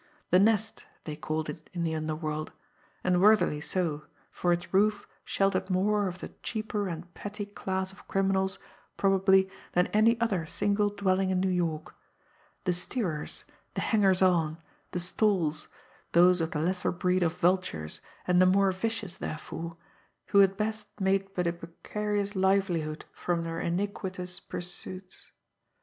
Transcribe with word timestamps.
The 0.31 0.39
Nest, 0.39 0.87
they 1.03 1.15
called 1.15 1.47
it 1.47 1.69
in 1.73 1.83
the 1.83 1.93
underworld; 1.93 2.51
and 3.03 3.21
worthily 3.21 3.61
so, 3.61 4.05
for 4.31 4.51
its 4.51 4.73
roof 4.73 5.07
sheltered 5.23 5.69
more 5.69 6.07
of 6.07 6.21
the 6.21 6.29
cheaper 6.41 6.87
and 6.87 7.13
petty 7.13 7.45
class 7.45 7.91
of 7.91 8.07
criminals 8.07 8.57
probably 8.97 9.47
than 9.73 9.85
any 9.93 10.19
other 10.19 10.47
single 10.47 10.89
dwelling 10.89 11.29
in 11.29 11.39
New 11.39 11.51
York 11.51 11.93
the 12.63 12.73
steerers, 12.73 13.43
the 13.75 13.81
hangers 13.81 14.23
on, 14.23 14.57
the 14.89 14.99
stalls, 14.99 15.67
those 16.13 16.41
of 16.41 16.49
the 16.49 16.59
lesser 16.59 16.91
breed 16.91 17.21
of 17.21 17.37
vultures, 17.37 18.01
and 18.27 18.41
the 18.41 18.47
more 18.47 18.71
vicious 18.71 19.17
therefore, 19.17 19.77
who 20.29 20.41
at 20.41 20.57
best 20.57 20.99
made 20.99 21.31
but 21.35 21.45
a 21.45 21.53
precarious 21.53 22.35
livelihood 22.35 23.05
from 23.13 23.43
their 23.43 23.59
iniquitous 23.59 24.39
pursuits. 24.39 25.29